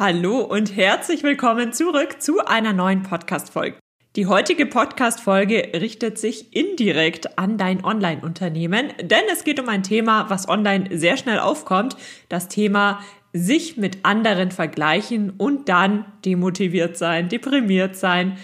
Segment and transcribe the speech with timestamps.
[0.00, 3.80] Hallo und herzlich willkommen zurück zu einer neuen Podcast-Folge.
[4.14, 10.30] Die heutige Podcast-Folge richtet sich indirekt an dein Online-Unternehmen, denn es geht um ein Thema,
[10.30, 11.96] was online sehr schnell aufkommt,
[12.28, 13.00] das Thema
[13.32, 18.38] sich mit anderen vergleichen und dann demotiviert sein, deprimiert sein,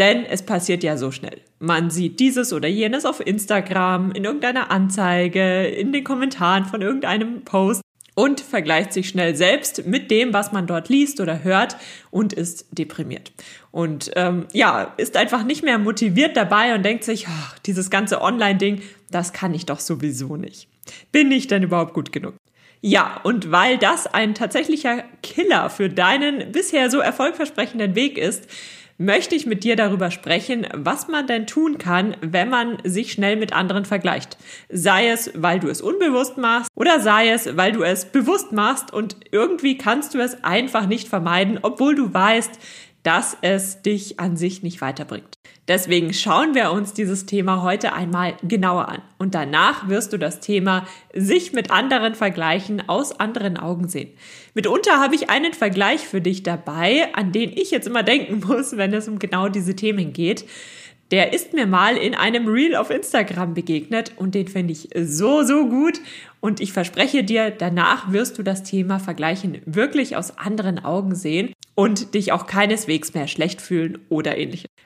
[0.00, 1.40] denn es passiert ja so schnell.
[1.60, 7.44] Man sieht dieses oder jenes auf Instagram, in irgendeiner Anzeige, in den Kommentaren von irgendeinem
[7.44, 7.82] Post
[8.16, 11.76] und vergleicht sich schnell selbst mit dem, was man dort liest oder hört
[12.10, 13.30] und ist deprimiert.
[13.70, 18.22] Und ähm, ja, ist einfach nicht mehr motiviert dabei und denkt sich, ach, dieses ganze
[18.22, 20.66] Online-Ding, das kann ich doch sowieso nicht.
[21.12, 22.34] Bin ich denn überhaupt gut genug?
[22.80, 28.48] Ja, und weil das ein tatsächlicher Killer für deinen bisher so erfolgversprechenden Weg ist,
[28.98, 33.36] möchte ich mit dir darüber sprechen, was man denn tun kann, wenn man sich schnell
[33.36, 34.36] mit anderen vergleicht.
[34.68, 38.92] Sei es, weil du es unbewusst machst oder sei es, weil du es bewusst machst
[38.92, 42.58] und irgendwie kannst du es einfach nicht vermeiden, obwohl du weißt,
[43.02, 45.35] dass es dich an sich nicht weiterbringt.
[45.68, 49.02] Deswegen schauen wir uns dieses Thema heute einmal genauer an.
[49.18, 54.10] Und danach wirst du das Thema sich mit anderen vergleichen aus anderen Augen sehen.
[54.54, 58.76] Mitunter habe ich einen Vergleich für dich dabei, an den ich jetzt immer denken muss,
[58.76, 60.44] wenn es um genau diese Themen geht.
[61.10, 65.44] Der ist mir mal in einem Reel auf Instagram begegnet und den finde ich so,
[65.44, 66.00] so gut.
[66.40, 71.52] Und ich verspreche dir, danach wirst du das Thema Vergleichen wirklich aus anderen Augen sehen
[71.76, 74.66] und dich auch keineswegs mehr schlecht fühlen oder ähnliches.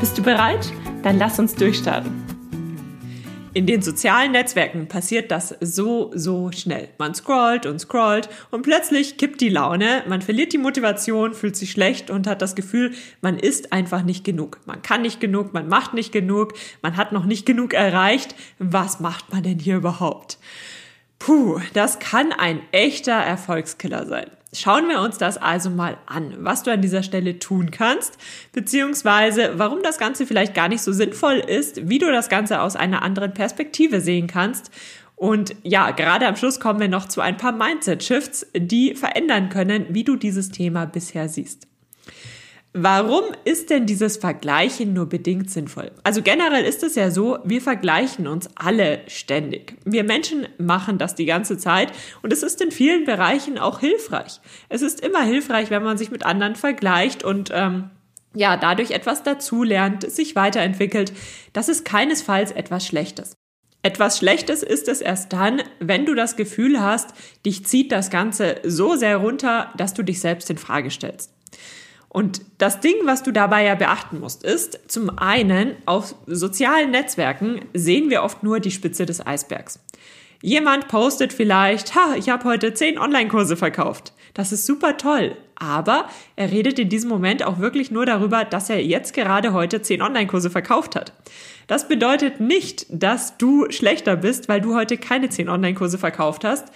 [0.00, 0.72] Bist du bereit?
[1.02, 2.24] Dann lass uns durchstarten.
[3.52, 6.88] In den sozialen Netzwerken passiert das so, so schnell.
[6.96, 11.72] Man scrollt und scrollt und plötzlich kippt die Laune, man verliert die Motivation, fühlt sich
[11.72, 14.60] schlecht und hat das Gefühl, man ist einfach nicht genug.
[14.64, 18.34] Man kann nicht genug, man macht nicht genug, man hat noch nicht genug erreicht.
[18.58, 20.38] Was macht man denn hier überhaupt?
[21.18, 24.30] Puh, das kann ein echter Erfolgskiller sein.
[24.52, 28.18] Schauen wir uns das also mal an, was du an dieser Stelle tun kannst,
[28.52, 32.74] beziehungsweise warum das Ganze vielleicht gar nicht so sinnvoll ist, wie du das Ganze aus
[32.74, 34.72] einer anderen Perspektive sehen kannst.
[35.14, 39.86] Und ja, gerade am Schluss kommen wir noch zu ein paar Mindset-Shifts, die verändern können,
[39.90, 41.68] wie du dieses Thema bisher siehst.
[42.72, 45.90] Warum ist denn dieses Vergleichen nur bedingt sinnvoll?
[46.04, 49.76] Also generell ist es ja so, wir vergleichen uns alle ständig.
[49.84, 51.92] Wir Menschen machen das die ganze Zeit
[52.22, 54.40] und es ist in vielen Bereichen auch hilfreich.
[54.68, 57.90] Es ist immer hilfreich, wenn man sich mit anderen vergleicht und ähm,
[58.34, 61.12] ja, dadurch etwas dazulernt, sich weiterentwickelt.
[61.52, 63.34] Das ist keinesfalls etwas Schlechtes.
[63.82, 67.14] Etwas Schlechtes ist es erst dann, wenn du das Gefühl hast,
[67.44, 71.32] dich zieht das Ganze so sehr runter, dass du dich selbst in Frage stellst.
[72.12, 77.60] Und das Ding, was du dabei ja beachten musst, ist, zum einen, auf sozialen Netzwerken
[77.72, 79.78] sehen wir oft nur die Spitze des Eisbergs.
[80.42, 84.12] Jemand postet vielleicht, ha, ich habe heute zehn Online-Kurse verkauft.
[84.34, 85.36] Das ist super toll.
[85.54, 89.80] Aber er redet in diesem Moment auch wirklich nur darüber, dass er jetzt gerade heute
[89.80, 91.12] zehn Online-Kurse verkauft hat.
[91.68, 96.68] Das bedeutet nicht, dass du schlechter bist, weil du heute keine zehn Online-Kurse verkauft hast.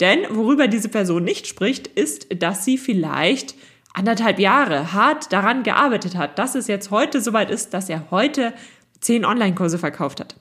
[0.00, 3.54] Denn worüber diese Person nicht spricht, ist, dass sie vielleicht
[3.94, 8.52] anderthalb Jahre hart daran gearbeitet hat, dass es jetzt heute soweit ist, dass er heute
[9.00, 10.36] zehn Online-Kurse verkauft hat.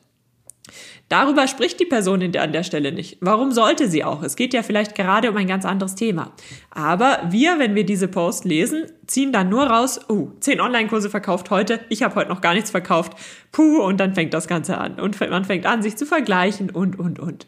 [1.09, 3.17] Darüber spricht die Person an der Stelle nicht.
[3.21, 4.23] Warum sollte sie auch?
[4.23, 6.33] Es geht ja vielleicht gerade um ein ganz anderes Thema.
[6.69, 11.49] Aber wir, wenn wir diese Post lesen, ziehen dann nur raus, oh, zehn Online-Kurse verkauft
[11.49, 13.13] heute, ich habe heute noch gar nichts verkauft,
[13.53, 14.99] puh, und dann fängt das Ganze an.
[14.99, 17.47] Und man fängt an, sich zu vergleichen und, und, und.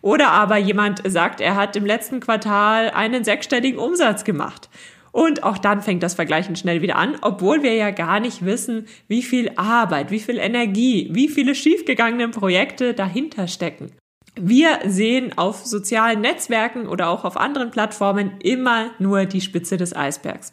[0.00, 4.70] Oder aber jemand sagt, er hat im letzten Quartal einen sechsstelligen Umsatz gemacht.
[5.16, 8.84] Und auch dann fängt das Vergleichen schnell wieder an, obwohl wir ja gar nicht wissen,
[9.08, 13.92] wie viel Arbeit, wie viel Energie, wie viele schiefgegangene Projekte dahinter stecken.
[14.38, 19.96] Wir sehen auf sozialen Netzwerken oder auch auf anderen Plattformen immer nur die Spitze des
[19.96, 20.52] Eisbergs.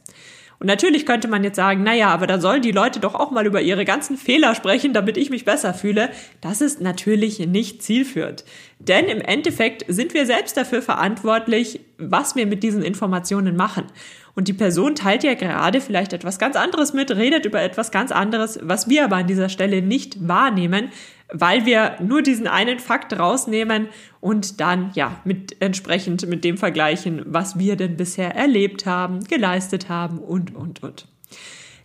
[0.63, 3.45] Und natürlich könnte man jetzt sagen, naja, aber da sollen die Leute doch auch mal
[3.45, 6.09] über ihre ganzen Fehler sprechen, damit ich mich besser fühle.
[6.39, 8.45] Das ist natürlich nicht zielführend.
[8.79, 13.87] Denn im Endeffekt sind wir selbst dafür verantwortlich, was wir mit diesen Informationen machen.
[14.35, 18.11] Und die Person teilt ja gerade vielleicht etwas ganz anderes mit, redet über etwas ganz
[18.11, 20.89] anderes, was wir aber an dieser Stelle nicht wahrnehmen,
[21.31, 23.87] weil wir nur diesen einen Fakt rausnehmen
[24.21, 29.89] und dann ja mit entsprechend mit dem vergleichen, was wir denn bisher erlebt haben, geleistet
[29.89, 31.12] haben und und und.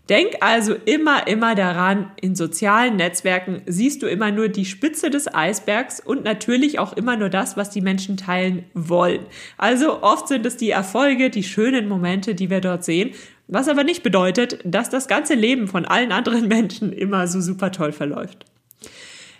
[0.08, 5.32] Denk also immer, immer daran, in sozialen Netzwerken siehst du immer nur die Spitze des
[5.32, 9.26] Eisbergs und natürlich auch immer nur das, was die Menschen teilen wollen.
[9.58, 13.10] Also oft sind es die Erfolge, die schönen Momente, die wir dort sehen,
[13.48, 17.70] was aber nicht bedeutet, dass das ganze Leben von allen anderen Menschen immer so super
[17.70, 18.46] toll verläuft.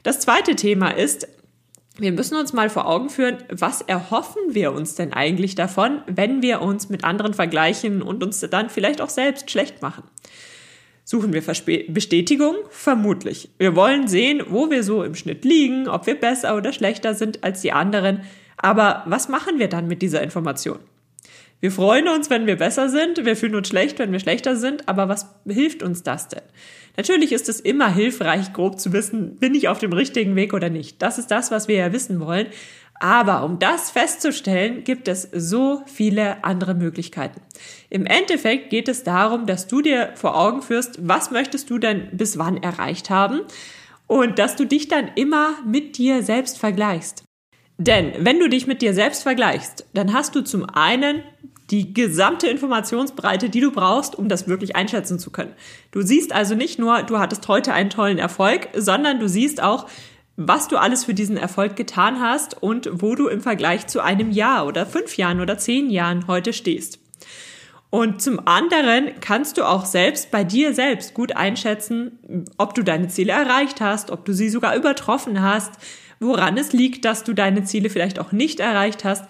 [0.02, 1.28] Das zweite Thema ist,
[1.98, 6.42] wir müssen uns mal vor Augen führen, was erhoffen wir uns denn eigentlich davon, wenn
[6.42, 10.04] wir uns mit anderen vergleichen und uns dann vielleicht auch selbst schlecht machen.
[11.10, 12.54] Suchen wir Verspe Bestätigung?
[12.68, 13.48] Vermutlich.
[13.56, 17.42] Wir wollen sehen, wo wir so im Schnitt liegen, ob wir besser oder schlechter sind
[17.42, 18.24] als die anderen.
[18.58, 20.80] Aber was machen wir dann mit dieser Information?
[21.60, 24.86] Wir freuen uns, wenn wir besser sind, wir fühlen uns schlecht, wenn wir schlechter sind,
[24.86, 26.42] aber was hilft uns das denn?
[26.98, 30.68] Natürlich ist es immer hilfreich, grob zu wissen, bin ich auf dem richtigen Weg oder
[30.68, 31.00] nicht.
[31.00, 32.48] Das ist das, was wir ja wissen wollen.
[33.00, 37.40] Aber um das festzustellen, gibt es so viele andere Möglichkeiten.
[37.90, 42.08] Im Endeffekt geht es darum, dass du dir vor Augen führst, was möchtest du denn
[42.12, 43.42] bis wann erreicht haben
[44.06, 47.24] und dass du dich dann immer mit dir selbst vergleichst.
[47.76, 51.22] Denn wenn du dich mit dir selbst vergleichst, dann hast du zum einen
[51.70, 55.52] die gesamte Informationsbreite, die du brauchst, um das wirklich einschätzen zu können.
[55.92, 59.86] Du siehst also nicht nur, du hattest heute einen tollen Erfolg, sondern du siehst auch,
[60.40, 64.30] was du alles für diesen Erfolg getan hast und wo du im Vergleich zu einem
[64.30, 67.00] Jahr oder fünf Jahren oder zehn Jahren heute stehst.
[67.90, 73.08] Und zum anderen kannst du auch selbst bei dir selbst gut einschätzen, ob du deine
[73.08, 75.72] Ziele erreicht hast, ob du sie sogar übertroffen hast,
[76.20, 79.24] woran es liegt, dass du deine Ziele vielleicht auch nicht erreicht hast.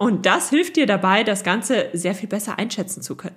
[0.00, 3.36] Und das hilft dir dabei, das Ganze sehr viel besser einschätzen zu können.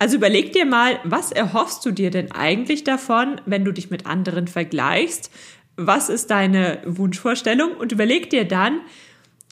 [0.00, 4.06] Also überleg dir mal, was erhoffst du dir denn eigentlich davon, wenn du dich mit
[4.06, 5.30] anderen vergleichst?
[5.76, 8.80] Was ist deine Wunschvorstellung und überleg dir dann,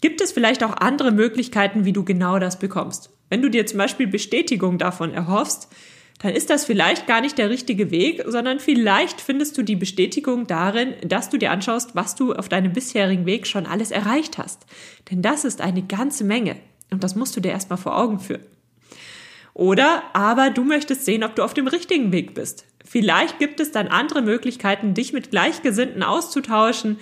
[0.01, 3.11] gibt es vielleicht auch andere Möglichkeiten, wie du genau das bekommst.
[3.29, 5.69] Wenn du dir zum Beispiel Bestätigung davon erhoffst,
[6.23, 10.47] dann ist das vielleicht gar nicht der richtige Weg, sondern vielleicht findest du die Bestätigung
[10.47, 14.67] darin, dass du dir anschaust, was du auf deinem bisherigen Weg schon alles erreicht hast.
[15.11, 16.57] Denn das ist eine ganze Menge
[16.91, 18.45] und das musst du dir erstmal vor Augen führen.
[19.61, 22.65] Oder aber du möchtest sehen, ob du auf dem richtigen Weg bist.
[22.83, 26.97] Vielleicht gibt es dann andere Möglichkeiten, dich mit Gleichgesinnten auszutauschen,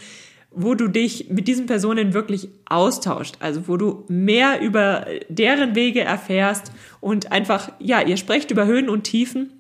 [0.51, 6.01] wo du dich mit diesen Personen wirklich austauscht, also wo du mehr über deren Wege
[6.01, 9.53] erfährst und einfach, ja, ihr sprecht über Höhen und Tiefen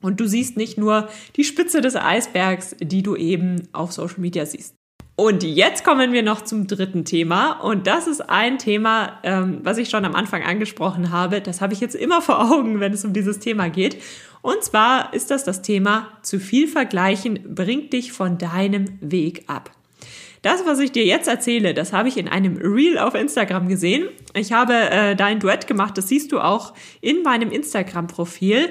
[0.00, 4.46] und du siehst nicht nur die Spitze des Eisbergs, die du eben auf Social Media
[4.46, 4.76] siehst.
[5.18, 7.52] Und jetzt kommen wir noch zum dritten Thema.
[7.52, 11.40] Und das ist ein Thema, ähm, was ich schon am Anfang angesprochen habe.
[11.40, 13.96] Das habe ich jetzt immer vor Augen, wenn es um dieses Thema geht.
[14.42, 19.70] Und zwar ist das das Thema, zu viel vergleichen bringt dich von deinem Weg ab.
[20.42, 24.08] Das, was ich dir jetzt erzähle, das habe ich in einem Reel auf Instagram gesehen.
[24.34, 28.68] Ich habe äh, da Duett gemacht, das siehst du auch in meinem Instagram-Profil.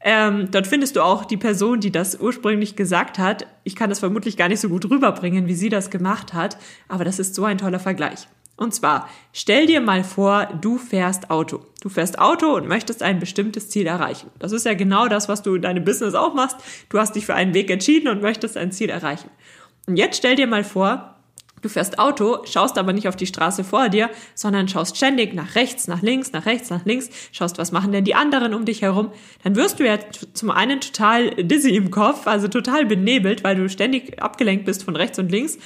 [0.00, 3.46] Ähm, dort findest du auch die Person, die das ursprünglich gesagt hat.
[3.64, 6.58] Ich kann das vermutlich gar nicht so gut rüberbringen, wie sie das gemacht hat,
[6.88, 8.28] aber das ist so ein toller Vergleich.
[8.56, 11.60] Und zwar, stell dir mal vor, du fährst Auto.
[11.82, 14.30] Du fährst Auto und möchtest ein bestimmtes Ziel erreichen.
[14.38, 16.56] Das ist ja genau das, was du in deinem Business auch machst.
[16.88, 19.30] Du hast dich für einen Weg entschieden und möchtest ein Ziel erreichen.
[19.86, 21.15] Und jetzt stell dir mal vor,
[21.62, 25.54] Du fährst Auto, schaust aber nicht auf die Straße vor dir, sondern schaust ständig nach
[25.54, 28.82] rechts, nach links, nach rechts, nach links, schaust, was machen denn die anderen um dich
[28.82, 29.10] herum.
[29.42, 29.98] Dann wirst du ja
[30.34, 34.96] zum einen total dizzy im Kopf, also total benebelt, weil du ständig abgelenkt bist von
[34.96, 35.58] rechts und links.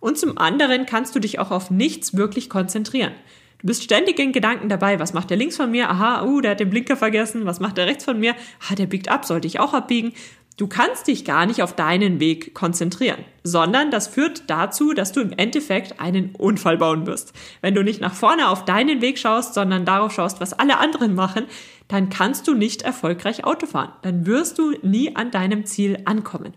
[0.00, 3.12] Und zum anderen kannst du dich auch auf nichts wirklich konzentrieren.
[3.60, 5.90] Du bist ständig in Gedanken dabei, was macht der links von mir?
[5.90, 7.44] Aha, uh, der hat den Blinker vergessen.
[7.44, 8.36] Was macht der rechts von mir?
[8.70, 10.12] Ah, der biegt ab, sollte ich auch abbiegen.
[10.58, 15.20] Du kannst dich gar nicht auf deinen Weg konzentrieren, sondern das führt dazu, dass du
[15.20, 17.32] im Endeffekt einen Unfall bauen wirst.
[17.60, 21.14] Wenn du nicht nach vorne auf deinen Weg schaust, sondern darauf schaust, was alle anderen
[21.14, 21.46] machen,
[21.86, 23.92] dann kannst du nicht erfolgreich Auto fahren.
[24.02, 26.54] Dann wirst du nie an deinem Ziel ankommen.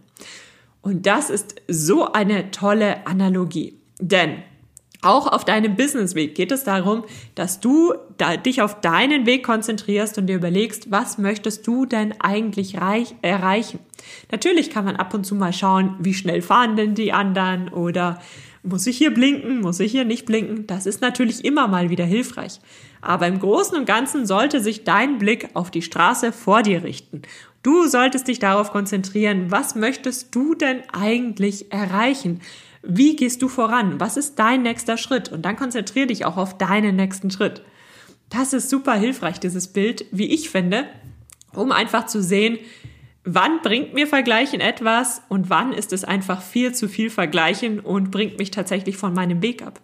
[0.82, 3.80] Und das ist so eine tolle Analogie.
[4.00, 4.42] Denn
[5.02, 7.04] auch auf deinem Businessweg geht es darum,
[7.34, 12.14] dass du da, dich auf deinen Weg konzentrierst und dir überlegst, was möchtest du denn
[12.22, 13.80] eigentlich reich, erreichen?
[14.32, 18.22] Natürlich kann man ab und zu mal schauen, wie schnell fahren denn die anderen oder
[18.64, 20.68] muss ich hier blinken, muss ich hier nicht blinken?
[20.68, 22.60] Das ist natürlich immer mal wieder hilfreich.
[23.02, 27.24] Aber im Großen und Ganzen sollte sich dein Blick auf die Straße vor dir richten.
[27.64, 32.42] Du solltest dich darauf konzentrieren, was möchtest du denn eigentlich erreichen?
[32.84, 34.00] Wie gehst du voran?
[34.00, 35.32] Was ist dein nächster Schritt?
[35.32, 37.62] Und dann konzentriere dich auch auf deinen nächsten Schritt.
[38.30, 40.88] Das ist super hilfreich, dieses Bild, wie ich finde,
[41.54, 42.60] um einfach zu sehen,
[43.24, 48.10] Wann bringt mir Vergleichen etwas und wann ist es einfach viel zu viel Vergleichen und
[48.10, 49.80] bringt mich tatsächlich von meinem Weg ab?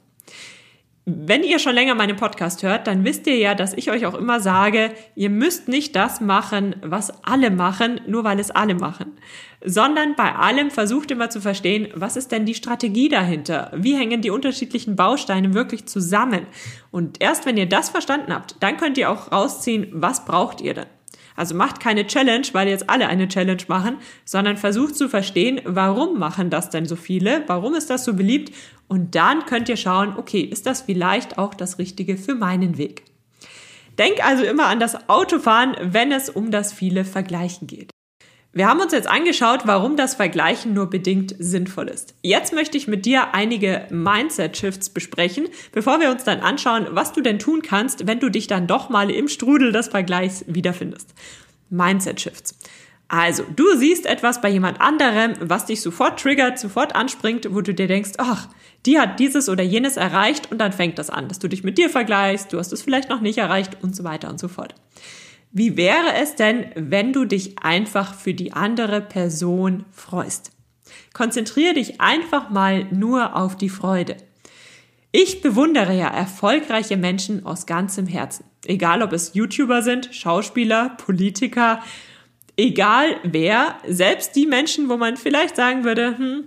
[1.10, 4.14] Wenn ihr schon länger meinen Podcast hört, dann wisst ihr ja, dass ich euch auch
[4.14, 9.14] immer sage, ihr müsst nicht das machen, was alle machen, nur weil es alle machen,
[9.64, 13.72] sondern bei allem versucht immer zu verstehen, was ist denn die Strategie dahinter?
[13.74, 16.46] Wie hängen die unterschiedlichen Bausteine wirklich zusammen?
[16.92, 20.74] Und erst wenn ihr das verstanden habt, dann könnt ihr auch rausziehen, was braucht ihr
[20.74, 20.88] denn?
[21.38, 26.18] Also macht keine Challenge, weil jetzt alle eine Challenge machen, sondern versucht zu verstehen, warum
[26.18, 27.44] machen das denn so viele?
[27.46, 28.54] Warum ist das so beliebt?
[28.88, 33.04] Und dann könnt ihr schauen, okay, ist das vielleicht auch das Richtige für meinen Weg?
[33.98, 37.90] Denk also immer an das Autofahren, wenn es um das viele Vergleichen geht.
[38.54, 42.16] Wir haben uns jetzt angeschaut, warum das Vergleichen nur bedingt sinnvoll ist.
[42.24, 47.22] Jetzt möchte ich mit dir einige Mindset-Shifts besprechen, bevor wir uns dann anschauen, was du
[47.22, 51.14] denn tun kannst, wenn du dich dann doch mal im Strudel des Vergleichs wiederfindest.
[51.70, 52.58] Mindset-Shifts.
[53.10, 57.74] Also, du siehst etwas bei jemand anderem, was dich sofort triggert, sofort anspringt, wo du
[57.74, 58.48] dir denkst, ach,
[58.88, 61.78] die hat dieses oder jenes erreicht und dann fängt das an, dass du dich mit
[61.78, 64.74] dir vergleichst, du hast es vielleicht noch nicht erreicht und so weiter und so fort.
[65.52, 70.52] Wie wäre es denn, wenn du dich einfach für die andere Person freust?
[71.14, 74.18] Konzentriere dich einfach mal nur auf die Freude.
[75.12, 78.46] Ich bewundere ja erfolgreiche Menschen aus ganzem Herzen.
[78.66, 81.82] Egal ob es YouTuber sind, Schauspieler, Politiker,
[82.56, 86.44] egal wer, selbst die Menschen, wo man vielleicht sagen würde, hm,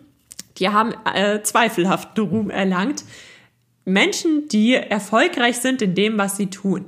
[0.60, 3.04] die haben äh, zweifelhaften Ruhm erlangt.
[3.84, 6.86] Menschen, die erfolgreich sind in dem, was sie tun.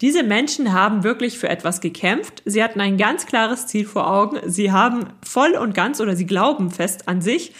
[0.00, 2.42] Diese Menschen haben wirklich für etwas gekämpft.
[2.44, 4.38] Sie hatten ein ganz klares Ziel vor Augen.
[4.46, 7.54] Sie haben voll und ganz oder sie glauben fest an sich.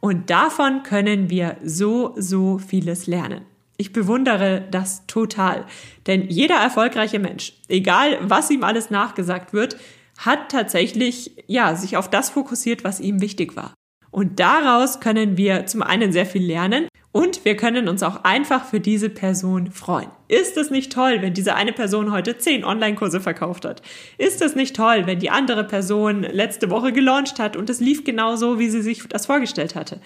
[0.00, 3.42] Und davon können wir so, so vieles lernen.
[3.76, 5.66] Ich bewundere das total.
[6.06, 9.76] Denn jeder erfolgreiche Mensch, egal was ihm alles nachgesagt wird,
[10.18, 13.74] hat tatsächlich, ja, sich auf das fokussiert, was ihm wichtig war.
[14.12, 18.66] Und daraus können wir zum einen sehr viel lernen und wir können uns auch einfach
[18.66, 20.10] für diese Person freuen.
[20.28, 23.80] Ist es nicht toll, wenn diese eine Person heute zehn Online-Kurse verkauft hat?
[24.18, 28.04] Ist es nicht toll, wenn die andere Person letzte Woche gelauncht hat und es lief
[28.04, 29.98] genau so, wie sie sich das vorgestellt hatte?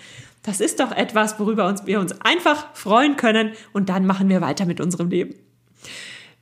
[0.45, 4.67] Das ist doch etwas, worüber wir uns einfach freuen können und dann machen wir weiter
[4.67, 5.35] mit unserem Leben.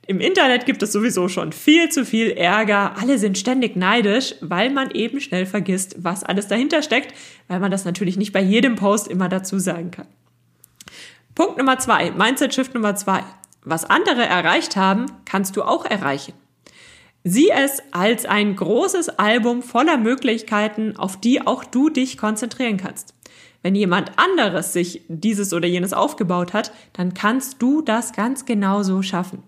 [0.07, 2.95] Im Internet gibt es sowieso schon viel zu viel Ärger.
[2.97, 7.15] Alle sind ständig neidisch, weil man eben schnell vergisst, was alles dahinter steckt,
[7.47, 10.07] weil man das natürlich nicht bei jedem Post immer dazu sagen kann.
[11.33, 13.23] Punkt Nummer zwei, Mindset Shift Nummer zwei.
[13.63, 16.33] Was andere erreicht haben, kannst du auch erreichen.
[17.23, 23.15] Sieh es als ein großes Album voller Möglichkeiten, auf die auch du dich konzentrieren kannst.
[23.63, 29.01] Wenn jemand anderes sich dieses oder jenes aufgebaut hat, dann kannst du das ganz genauso
[29.01, 29.41] schaffen.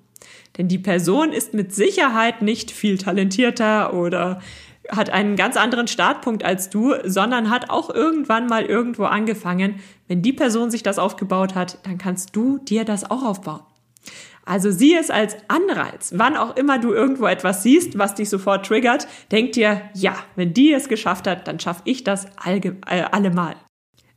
[0.58, 4.42] Denn die Person ist mit Sicherheit nicht viel talentierter oder
[4.90, 9.76] hat einen ganz anderen Startpunkt als du, sondern hat auch irgendwann mal irgendwo angefangen.
[10.08, 13.62] Wenn die Person sich das aufgebaut hat, dann kannst du dir das auch aufbauen.
[14.46, 16.14] Also sieh es als Anreiz.
[16.16, 20.54] Wann auch immer du irgendwo etwas siehst, was dich sofort triggert, denk dir, ja, wenn
[20.54, 23.56] die es geschafft hat, dann schaffe ich das äh, allemal.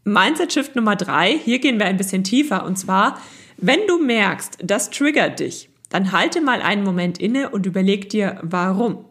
[0.05, 3.21] Mindset Shift Nummer drei, hier gehen wir ein bisschen tiefer und zwar,
[3.57, 8.39] wenn du merkst, das triggert dich, dann halte mal einen Moment inne und überleg dir,
[8.43, 9.05] warum.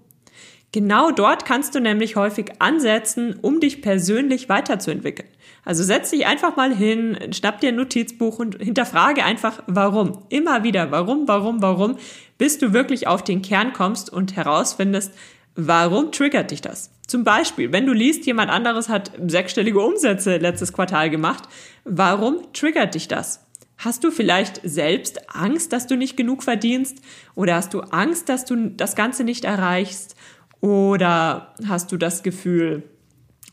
[0.71, 5.29] Genau dort kannst du nämlich häufig ansetzen, um dich persönlich weiterzuentwickeln.
[5.65, 10.23] Also setz dich einfach mal hin, schnapp dir ein Notizbuch und hinterfrage einfach, warum.
[10.29, 11.97] Immer wieder, warum, warum, warum,
[12.37, 15.11] bis du wirklich auf den Kern kommst und herausfindest,
[15.55, 16.91] warum triggert dich das?
[17.07, 21.43] Zum Beispiel, wenn du liest, jemand anderes hat sechsstellige Umsätze letztes Quartal gemacht,
[21.83, 23.48] warum triggert dich das?
[23.79, 26.97] Hast du vielleicht selbst Angst, dass du nicht genug verdienst?
[27.33, 30.17] Oder hast du Angst, dass du das Ganze nicht erreichst?
[30.59, 32.83] Oder hast du das Gefühl,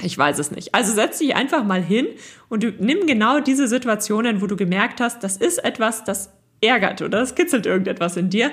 [0.02, 0.75] ich weiß es nicht.
[0.75, 2.09] Also setz dich einfach mal hin
[2.49, 7.21] und nimm genau diese Situationen, wo du gemerkt hast, das ist etwas, das ärgert oder
[7.21, 8.50] das kitzelt irgendetwas in dir.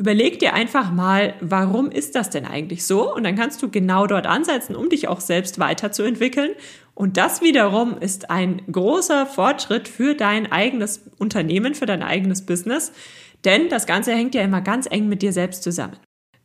[0.00, 3.14] Überleg dir einfach mal, warum ist das denn eigentlich so?
[3.14, 6.52] Und dann kannst du genau dort ansetzen, um dich auch selbst weiterzuentwickeln.
[6.94, 12.92] Und das wiederum ist ein großer Fortschritt für dein eigenes Unternehmen, für dein eigenes Business.
[13.44, 15.98] Denn das Ganze hängt ja immer ganz eng mit dir selbst zusammen.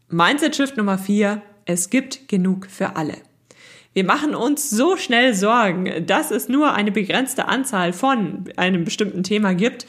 [0.09, 3.13] Mindset Shift Nummer vier: Es gibt genug für alle.
[3.93, 9.23] Wir machen uns so schnell Sorgen, dass es nur eine begrenzte Anzahl von einem bestimmten
[9.23, 9.87] Thema gibt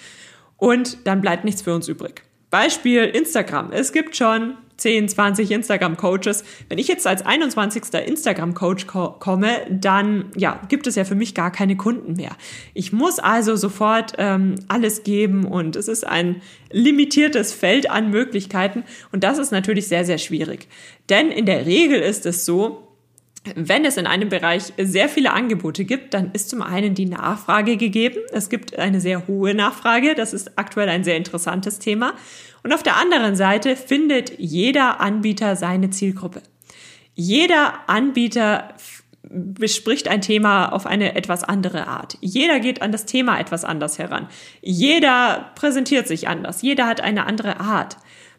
[0.57, 2.23] und dann bleibt nichts für uns übrig.
[2.57, 3.71] Beispiel Instagram.
[3.71, 6.43] Es gibt schon 10, 20 Instagram-Coaches.
[6.71, 7.93] Wenn ich jetzt als 21.
[7.93, 12.31] Instagram-Coach ko komme, dann ja, gibt es ja für mich gar keine Kunden mehr.
[12.73, 16.41] Ich muss also sofort ähm, alles geben und es ist ein
[16.73, 20.67] limitiertes Feld an Möglichkeiten und das ist natürlich sehr, sehr schwierig.
[21.11, 22.86] Denn in der Regel ist es so,
[23.55, 27.77] Wenn es in einem Bereich sehr viele Angebote gibt, dann ist zum einen die Nachfrage
[27.77, 28.19] gegeben.
[28.33, 30.15] Es gibt eine sehr hohe Nachfrage.
[30.15, 32.15] Das ist aktuell ein sehr interessantes Thema.
[32.63, 36.43] Und auf der anderen Seite findet jeder Anbieter seine Zielgruppe.
[37.15, 38.75] Jeder Anbieter
[39.31, 42.17] bespricht ein Thema auf eine etwas andere Art.
[42.21, 44.29] Jeder geht an das Thema etwas anders heran.
[44.61, 46.63] Jeder präsentiert sich anders.
[46.63, 47.97] Jeder hat eine andere Art.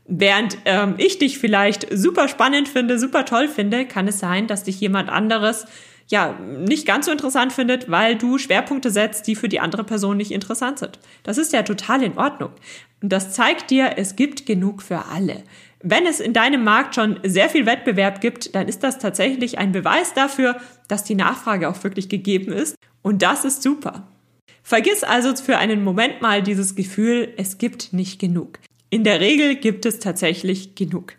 [0.07, 4.63] Während ähm, ich dich vielleicht super spannend finde, super toll finde, kann es sein, dass
[4.63, 5.65] dich jemand anderes
[6.07, 10.17] ja nicht ganz so interessant findet, weil du Schwerpunkte setzt, die für die andere Person
[10.17, 10.99] nicht interessant sind.
[11.23, 12.51] Das ist ja total in Ordnung.
[13.01, 15.43] Und das zeigt dir, es gibt genug für alle.
[15.83, 19.73] Wenn es in deinem Markt schon sehr viel Wettbewerb gibt, dann ist das tatsächlich ein
[19.73, 22.75] Beweis dafür, dass die Nachfrage auch wirklich gegeben ist.
[23.01, 24.07] Und das ist super.
[24.63, 28.59] Vergiss also für einen Moment mal dieses Gefühl, es gibt nicht genug.
[28.89, 31.13] In der Regel gibt es tatsächlich genug.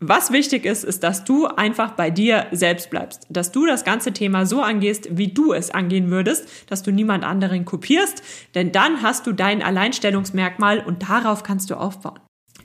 [0.00, 4.12] Was wichtig ist, ist, dass du einfach bei dir selbst bleibst, dass du das ganze
[4.12, 8.22] Thema so angehst, wie du es angehen würdest, dass du niemand anderen kopierst,
[8.56, 12.18] denn dann hast du dein Alleinstellungsmerkmal und darauf kannst du aufbauen.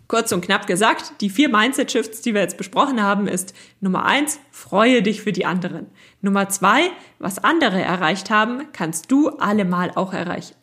[0.08, 4.06] Kurz und knapp gesagt, die vier Mindset Shifts, die wir jetzt besprochen haben, ist Nummer
[4.06, 5.86] eins, freue dich für die anderen.
[6.22, 6.90] Nummer zwei,
[7.20, 10.56] was andere erreicht haben, kannst du allemal auch erreichen.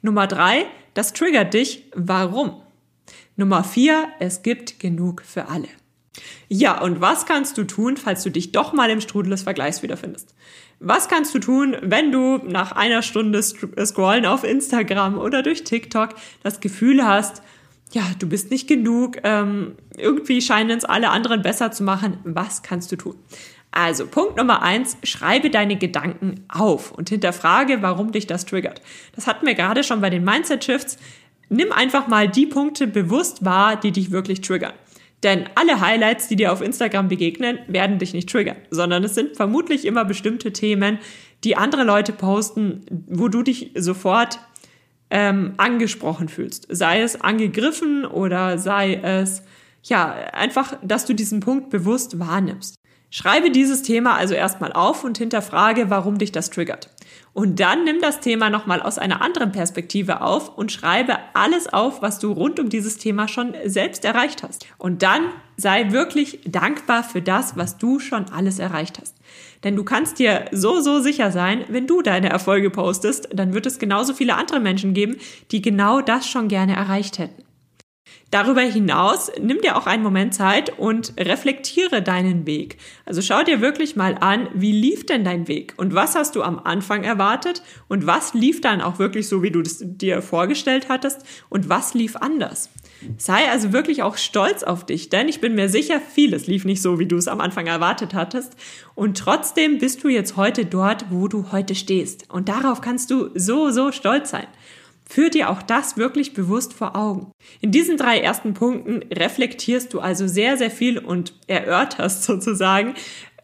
[0.00, 2.63] Nummer drei, das triggert dich, warum?
[3.36, 5.68] Nummer vier, es gibt genug für alle.
[6.48, 9.82] Ja, und was kannst du tun, falls du dich doch mal im Strudel des Vergleichs
[9.82, 10.34] wiederfindest?
[10.78, 16.10] Was kannst du tun, wenn du nach einer Stunde Scrollen auf Instagram oder durch TikTok
[16.42, 17.42] das Gefühl hast,
[17.92, 22.18] ja, du bist nicht genug, ähm, irgendwie scheinen es alle anderen besser zu machen.
[22.24, 23.16] Was kannst du tun?
[23.70, 28.80] Also, Punkt Nummer eins, schreibe deine Gedanken auf und hinterfrage, warum dich das triggert.
[29.16, 30.96] Das hatten wir gerade schon bei den Mindset Shifts.
[31.54, 34.72] Nimm einfach mal die Punkte bewusst wahr, die dich wirklich triggern.
[35.22, 39.36] Denn alle Highlights, die dir auf Instagram begegnen, werden dich nicht triggern, sondern es sind
[39.36, 40.98] vermutlich immer bestimmte Themen,
[41.44, 44.40] die andere Leute posten, wo du dich sofort
[45.10, 46.66] ähm, angesprochen fühlst.
[46.70, 49.44] Sei es angegriffen oder sei es,
[49.84, 52.74] ja, einfach, dass du diesen Punkt bewusst wahrnimmst.
[53.10, 56.90] Schreibe dieses Thema also erstmal auf und hinterfrage, warum dich das triggert.
[57.32, 62.02] Und dann nimm das Thema nochmal aus einer anderen Perspektive auf und schreibe alles auf,
[62.02, 64.66] was du rund um dieses Thema schon selbst erreicht hast.
[64.78, 65.22] Und dann
[65.56, 69.16] sei wirklich dankbar für das, was du schon alles erreicht hast.
[69.62, 73.66] Denn du kannst dir so, so sicher sein, wenn du deine Erfolge postest, dann wird
[73.66, 75.16] es genauso viele andere Menschen geben,
[75.50, 77.43] die genau das schon gerne erreicht hätten.
[78.30, 82.78] Darüber hinaus nimm dir auch einen Moment Zeit und reflektiere deinen Weg.
[83.04, 86.42] Also schau dir wirklich mal an, wie lief denn dein Weg und was hast du
[86.42, 90.88] am Anfang erwartet und was lief dann auch wirklich so, wie du es dir vorgestellt
[90.88, 92.70] hattest und was lief anders.
[93.18, 96.82] Sei also wirklich auch stolz auf dich, denn ich bin mir sicher, vieles lief nicht
[96.82, 98.56] so, wie du es am Anfang erwartet hattest.
[98.94, 102.30] Und trotzdem bist du jetzt heute dort, wo du heute stehst.
[102.30, 104.46] Und darauf kannst du so, so stolz sein.
[105.14, 107.30] Führ dir auch das wirklich bewusst vor Augen.
[107.60, 112.94] In diesen drei ersten Punkten reflektierst du also sehr, sehr viel und erörterst sozusagen,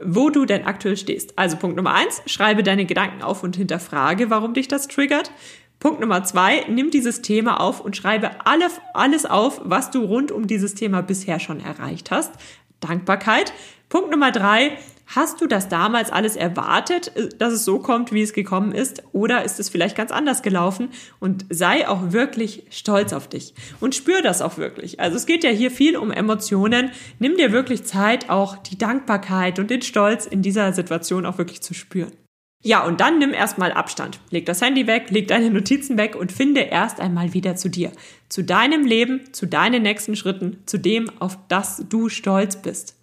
[0.02, 1.38] wo du denn aktuell stehst.
[1.38, 5.30] Also Punkt Nummer eins, schreibe deine Gedanken auf und hinterfrage, warum dich das triggert.
[5.78, 10.32] Punkt Nummer zwei, nimm dieses Thema auf und schreibe alle, alles auf, was du rund
[10.32, 12.32] um dieses Thema bisher schon erreicht hast.
[12.80, 13.52] Dankbarkeit.
[13.88, 14.76] Punkt Nummer drei,
[15.12, 19.02] Hast du das damals alles erwartet, äh, dass es so kommt, wie es gekommen ist?
[19.12, 20.90] Oder ist es vielleicht ganz anders gelaufen?
[21.18, 23.54] Und sei auch wirklich stolz auf dich.
[23.80, 25.00] Und spür das auch wirklich.
[25.00, 26.92] Also es geht ja hier viel um Emotionen.
[27.18, 31.60] Nimm dir wirklich Zeit, auch die Dankbarkeit und den Stolz in dieser Situation auch wirklich
[31.60, 32.12] zu spüren.
[32.62, 34.20] Ja, und dann nimm erstmal Abstand.
[34.30, 37.90] Leg das Handy weg, leg deine Notizen weg und finde erst einmal wieder zu dir.
[38.28, 42.99] Zu deinem Leben, zu deinen nächsten Schritten, zu dem, auf das du stolz bist.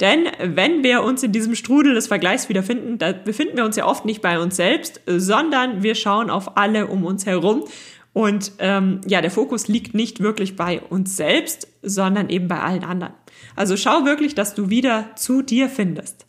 [0.00, 3.86] Denn wenn wir uns in diesem Strudel des Vergleichs wiederfinden, da befinden wir uns ja
[3.86, 7.64] oft nicht bei uns selbst, sondern wir schauen auf alle um uns herum.
[8.12, 12.84] Und ähm, ja, der Fokus liegt nicht wirklich bei uns selbst, sondern eben bei allen
[12.84, 13.14] anderen.
[13.54, 16.26] Also schau wirklich, dass du wieder zu dir findest.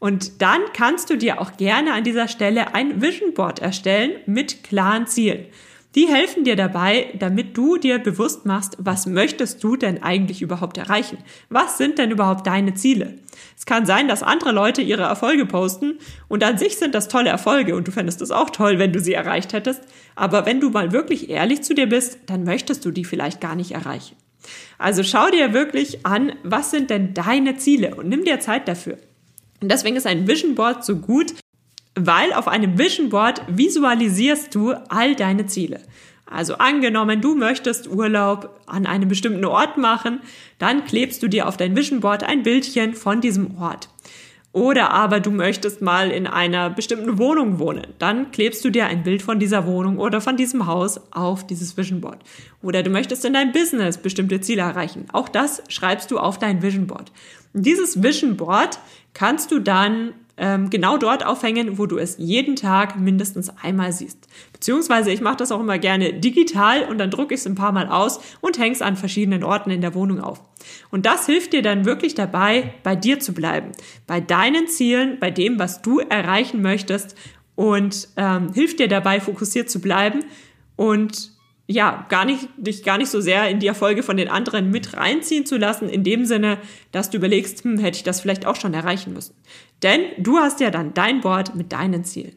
[0.00, 4.62] Und dann kannst du dir auch gerne an dieser Stelle ein Vision Board erstellen mit
[4.62, 5.46] klaren Zielen.
[5.94, 10.76] Die helfen dir dabei, damit du dir bewusst machst, was möchtest du denn eigentlich überhaupt
[10.76, 11.18] erreichen?
[11.48, 13.14] Was sind denn überhaupt deine Ziele?
[13.56, 15.98] Es kann sein, dass andere Leute ihre Erfolge posten
[16.28, 19.00] und an sich sind das tolle Erfolge und du fändest es auch toll, wenn du
[19.00, 19.82] sie erreicht hättest.
[20.14, 23.56] Aber wenn du mal wirklich ehrlich zu dir bist, dann möchtest du die vielleicht gar
[23.56, 24.16] nicht erreichen.
[24.76, 28.98] Also schau dir wirklich an, was sind denn deine Ziele und nimm dir Zeit dafür.
[29.60, 31.34] Und deswegen ist ein Vision Board so gut,
[32.06, 35.80] weil auf einem Vision Board visualisierst du all deine Ziele.
[36.30, 40.20] Also angenommen, du möchtest Urlaub an einem bestimmten Ort machen,
[40.58, 43.88] dann klebst du dir auf dein Vision Board ein Bildchen von diesem Ort.
[44.52, 47.86] Oder aber du möchtest mal in einer bestimmten Wohnung wohnen.
[47.98, 51.76] Dann klebst du dir ein Bild von dieser Wohnung oder von diesem Haus auf dieses
[51.76, 52.18] Vision Board.
[52.62, 55.06] Oder du möchtest in deinem Business bestimmte Ziele erreichen.
[55.12, 57.12] Auch das schreibst du auf dein Vision Board.
[57.52, 58.78] Und dieses Vision Board
[59.12, 64.26] kannst du dann ähm, genau dort aufhängen, wo du es jeden Tag mindestens einmal siehst.
[64.52, 67.72] Beziehungsweise ich mache das auch immer gerne digital und dann drucke ich es ein paar
[67.72, 70.42] Mal aus und hänge es an verschiedenen Orten in der Wohnung auf.
[70.90, 73.72] Und das hilft dir dann wirklich dabei, bei dir zu bleiben,
[74.06, 77.16] bei deinen Zielen, bei dem, was du erreichen möchtest
[77.54, 80.24] und ähm, hilft dir dabei, fokussiert zu bleiben
[80.76, 81.32] und
[81.70, 84.96] ja, gar nicht, dich gar nicht so sehr in die Erfolge von den anderen mit
[84.96, 86.56] reinziehen zu lassen, in dem Sinne,
[86.92, 89.34] dass du überlegst, hm, hätte ich das vielleicht auch schon erreichen müssen.
[89.82, 92.36] Denn du hast ja dann dein Board mit deinen Zielen.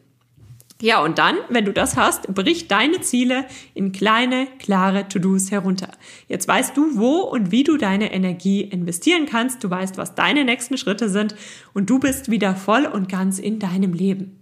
[0.82, 5.92] Ja, und dann, wenn du das hast, brich deine Ziele in kleine, klare To-Dos herunter.
[6.28, 9.64] Jetzt weißt du, wo und wie du deine Energie investieren kannst.
[9.64, 11.36] Du weißt, was deine nächsten Schritte sind
[11.72, 14.41] und du bist wieder voll und ganz in deinem Leben.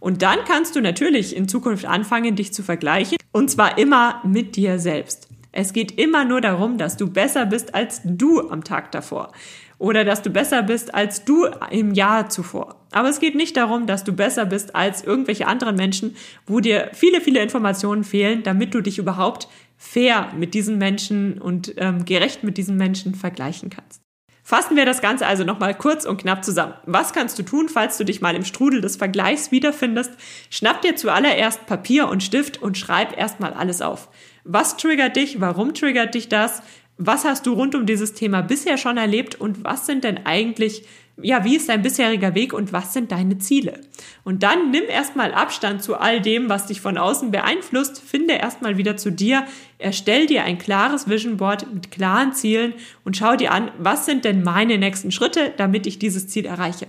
[0.00, 3.18] Und dann kannst du natürlich in Zukunft anfangen, dich zu vergleichen.
[3.32, 5.28] Und zwar immer mit dir selbst.
[5.52, 9.32] Es geht immer nur darum, dass du besser bist als du am Tag davor.
[9.78, 12.76] Oder dass du besser bist als du im Jahr zuvor.
[12.92, 16.90] Aber es geht nicht darum, dass du besser bist als irgendwelche anderen Menschen, wo dir
[16.92, 22.44] viele, viele Informationen fehlen, damit du dich überhaupt fair mit diesen Menschen und ähm, gerecht
[22.44, 24.02] mit diesen Menschen vergleichen kannst.
[24.50, 26.74] Fassen wir das Ganze also nochmal kurz und knapp zusammen.
[26.84, 30.10] Was kannst du tun, falls du dich mal im Strudel des Vergleichs wiederfindest?
[30.50, 34.08] Schnapp dir zuallererst Papier und Stift und schreib erstmal alles auf.
[34.42, 35.40] Was triggert dich?
[35.40, 36.62] Warum triggert dich das?
[36.98, 40.82] Was hast du rund um dieses Thema bisher schon erlebt und was sind denn eigentlich
[41.22, 43.80] ja, wie ist dein bisheriger Weg und was sind deine Ziele?
[44.24, 48.76] Und dann nimm erstmal Abstand zu all dem, was dich von außen beeinflusst, finde erstmal
[48.76, 49.44] wieder zu dir,
[49.78, 54.24] erstell dir ein klares Vision Board mit klaren Zielen und schau dir an, was sind
[54.24, 56.86] denn meine nächsten Schritte, damit ich dieses Ziel erreiche.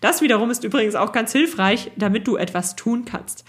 [0.00, 3.44] Das wiederum ist übrigens auch ganz hilfreich, damit du etwas tun kannst.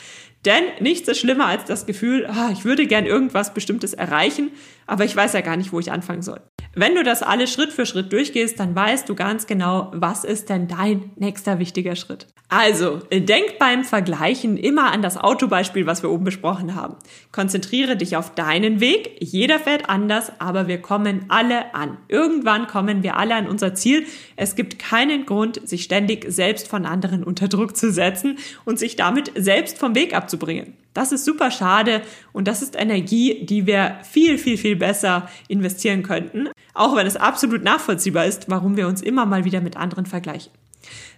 [0.46, 4.52] Denn nichts ist schlimmer als das Gefühl, ah, ich würde gern irgendwas Bestimmtes erreichen,
[4.88, 6.42] aber ich weiß ja gar nicht, wo ich anfangen soll.
[6.74, 10.50] Wenn du das alles Schritt für Schritt durchgehst, dann weißt du ganz genau, was ist
[10.50, 12.28] denn dein nächster wichtiger Schritt.
[12.48, 16.98] Also, denk beim Vergleichen immer an das Autobeispiel, was wir oben besprochen haben.
[17.32, 19.18] Konzentriere dich auf deinen Weg.
[19.20, 21.98] Jeder fährt anders, aber wir kommen alle an.
[22.10, 24.06] Irgendwann kommen wir alle an unser Ziel.
[24.36, 28.98] Es gibt keinen Grund, sich ständig selbst von anderen unter Druck zu setzen und sich
[28.98, 30.78] damit selbst vom Weg abzubringen.
[30.94, 36.04] Das ist super schade und das ist Energie, die wir viel, viel, viel besser investieren
[36.04, 40.06] könnten, auch wenn es absolut nachvollziehbar ist, warum wir uns immer mal wieder mit anderen
[40.06, 40.52] vergleichen.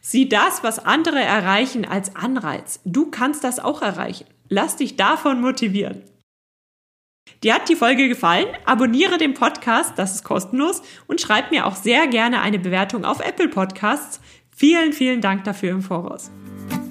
[0.01, 2.81] Sieh das, was andere erreichen, als Anreiz.
[2.85, 4.25] Du kannst das auch erreichen.
[4.49, 6.03] Lass dich davon motivieren.
[7.41, 8.47] Dir hat die Folge gefallen?
[8.65, 13.21] Abonniere den Podcast, das ist kostenlos, und schreib mir auch sehr gerne eine Bewertung auf
[13.21, 14.19] Apple Podcasts.
[14.55, 16.29] Vielen, vielen Dank dafür im Voraus.